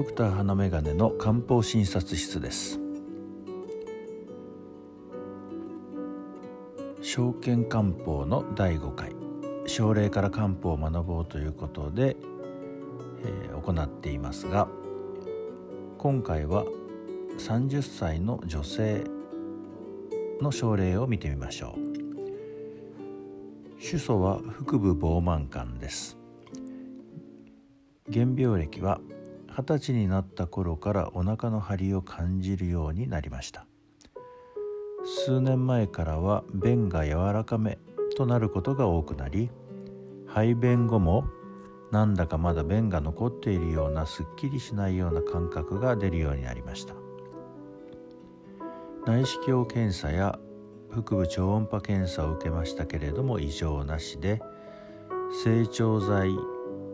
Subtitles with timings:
[0.00, 2.80] ドクター花眼鏡の漢方診察室です。
[7.02, 9.12] 証券漢方の第5回。
[9.66, 12.16] 症例から漢方を学ぼうということで、
[13.26, 14.68] えー、行っていますが
[15.98, 16.64] 今回は
[17.36, 19.04] 30歳の女性
[20.40, 21.80] の症例を見てみましょう。
[23.78, 26.16] 主訴は腹部膨満感です。
[28.10, 28.98] 原病歴は
[29.50, 33.66] 二十歳になった頃からお腹の張りを感じるようになりました。
[35.24, 37.78] 数年前からは便が柔らかめ
[38.16, 39.50] となることが多くなり
[40.26, 41.24] 排便後も
[41.90, 46.94] なんだかまだ便が残っているようなすっきりしないような感覚が出るようになりました。
[49.06, 50.38] 内視鏡検査や
[50.90, 54.42] 腹部超音波検査を受けましたけれども異常なしで
[55.42, 56.30] 成長剤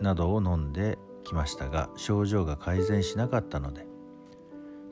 [0.01, 3.87] などを飲んできましたが症状が改善しなかったので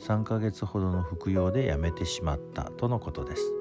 [0.01, 3.53] 3ヶ月ほどの服用でやめてしまったとのことです。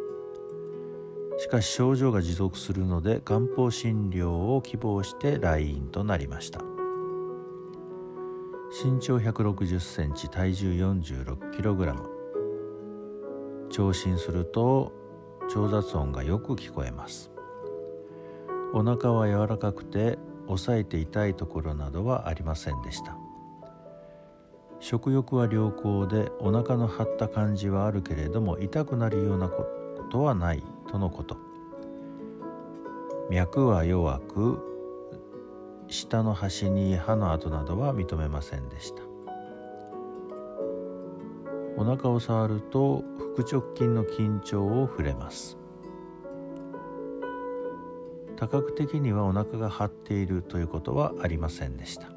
[1.38, 6.62] しかし症状が持続するので漢方診療を希望して来院となりました。
[8.84, 12.10] 身長1 6 0センチ体重4 6キログラム。
[13.70, 14.92] 聴診すると
[15.50, 17.32] 調雑音がよく聞こえます。
[18.74, 23.16] お腹は柔らかくて押さえて痛いところなどはありませんでした。
[24.80, 29.66] 食欲は良好でお腹の張った感じはあるけれども痛くなるようなこ
[30.12, 31.38] とはないとのこと。
[33.30, 34.60] 脈は弱く
[35.88, 39.02] 下の端に歯の跡などは認めませんでした。
[41.78, 43.04] お腹を触ると
[43.36, 45.58] 腹直筋の緊張を触れます。
[48.44, 52.08] 多角的にはお腹が張っているということはありませんでした。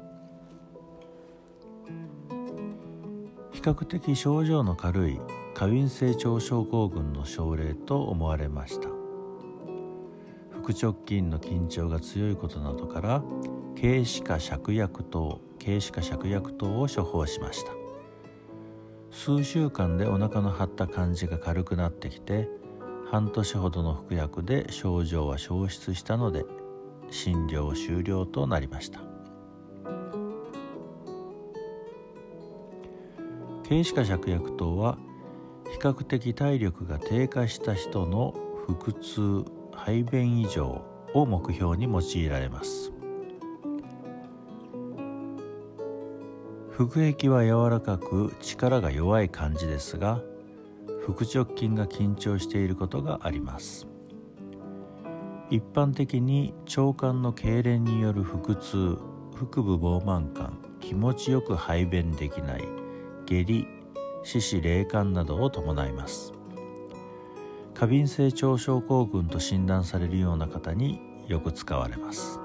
[3.53, 5.21] 比較的症状の軽い
[5.53, 8.89] 過敏性腸症候群の症例と思われました。
[10.51, 13.23] 腹直筋の緊張が強いことなどから
[13.79, 17.71] 軽視下芍薬糖軽視下芍薬糖を処方しました。
[19.11, 22.49] 数週間でお腹の張った感じが軽くなってきて
[23.09, 26.45] 半年ほどの服薬で症状は消失したので
[27.09, 29.01] 診療終了となりました。
[33.67, 34.97] 軽視下芍薬糖は
[35.71, 38.33] 比較的体力が低下した人の
[38.67, 39.43] 腹痛
[39.73, 40.81] 排便異常
[41.13, 42.91] を目標に用いられます。
[46.71, 50.21] 腹壁は柔らかく力が弱い感じですが
[51.07, 53.87] 腹直筋が緊張していることがあります。
[55.49, 58.97] 一般的に腸管の痙攣による腹痛
[59.33, 62.67] 腹部膨満感気持ちよく排便できない
[63.25, 63.65] 下痢
[64.25, 66.33] 四肢霊感などを伴います。
[67.73, 72.41] 過敏性腸症候群と診断されるような方によく使われます。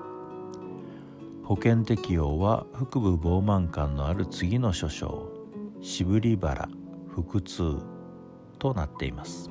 [1.43, 5.29] 保険適用は腹部膨満感のある次の諸症
[5.81, 6.69] しぶり腹
[7.17, 7.92] 腹痛
[8.63, 9.51] となっています。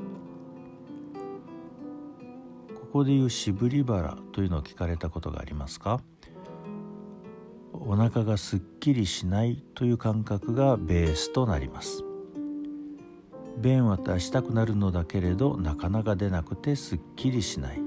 [2.73, 5.99] ここでいうしぶり腹というのを聞かれたことがありますか？
[7.73, 12.05] お腹がすっきりしないという感覚がベースとなります。
[13.57, 17.81] 便は出したくなるのだけれどなかなか出なくてすっきりしない。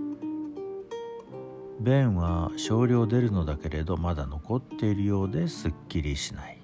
[1.80, 6.60] 便は少量出るのだけれどまだ残っているようですっきりしない。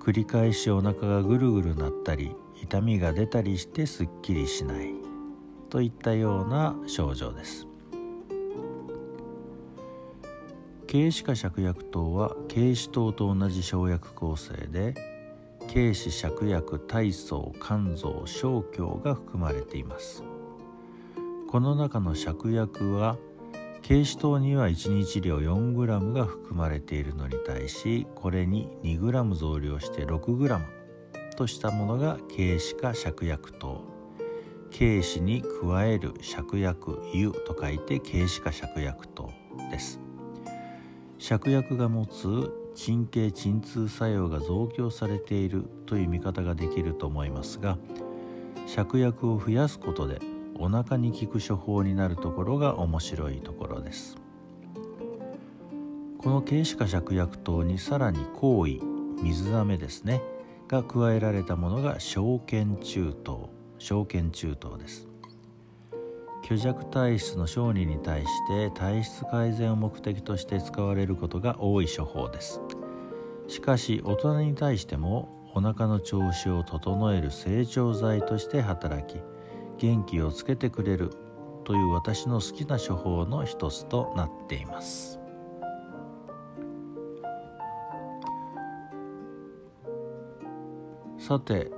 [0.00, 4.94] 繰り返しお腹がぐるぐるなったり痛みが出たりしてすっきりしない。
[5.70, 7.66] といったような症状です。
[10.90, 14.94] 軽視下芍薬糖は軽視糖と同じ生薬構成で
[15.72, 20.24] 軽視芍薬体操肝臓小腸が含まれています。
[21.48, 23.16] この中の芍薬は
[23.86, 30.79] 軽視糖には1日量 4g が含まれているのに対しこれに 2g 増量して 6g
[31.40, 33.82] としたものが軽視か芍薬糖
[34.76, 39.32] 軽視に加える芍薬油と書いて軽視か芍薬糖
[39.70, 39.98] です。
[41.18, 47.78] 芍薬が持つ鎮静鎮痛作用が増強されているという見方ができると思いますが
[48.66, 50.18] 芍薬を増やすことで
[50.58, 54.18] お腹に効く処方になるところが面白いところです。
[56.18, 58.80] この軽視下芍薬糖にさらに行為
[59.22, 60.20] 水飴ですね。
[60.70, 65.08] が加えられたものが小腱中等小腱中等です。
[66.44, 72.60] 虚弱体質の小児に対して体質改善を目的として使われることが多い処方です。
[73.48, 79.20] しかし大人に対してもお腹の調子を整える成長剤として働き
[79.78, 81.10] 元気をつけてくれる
[81.64, 85.19] という私の好きな処方の一つとなっています。
[91.30, 91.70] さて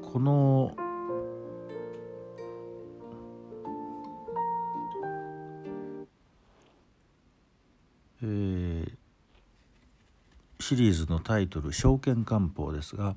[0.00, 0.76] この
[8.22, 8.92] えー、
[10.60, 13.16] シリーズのタイトル「証券官報」ですが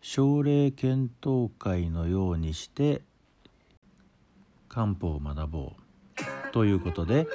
[0.00, 3.02] 症例検討会のようにして
[4.70, 5.74] 漢方を学ぼ
[6.48, 7.26] うということで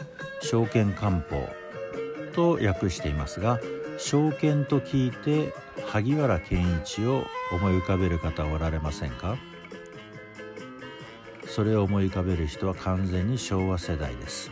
[0.42, 1.48] 証券漢方
[2.34, 3.60] と訳していますが
[4.02, 5.54] 証券と聞いて
[5.86, 9.38] 萩原健一を思い浮かべる方おられませんか？
[11.46, 14.52] それを思い浮かべる人は完全に昭和世代です。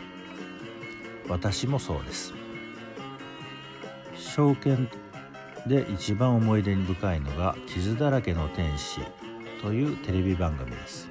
[1.28, 2.32] 私もそうです。
[4.14, 4.88] 証券
[5.66, 9.00] で一番思い出に深いのが「傷だらけの天使」
[9.60, 11.10] というテレビ番組です。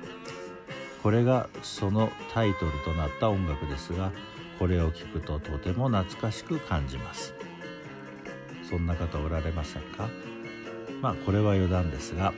[1.03, 4.11] これがそのタイトルとなった音楽ですが
[4.57, 7.35] これを聴くととても懐かしく感じます。
[8.69, 10.09] そんな方おられませんか？
[11.01, 12.33] まあこれは余談ですが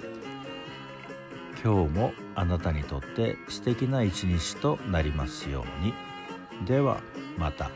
[1.63, 5.93] 今日もあなたにとって素敵な一日となりますように。
[6.65, 7.01] では
[7.37, 7.69] また。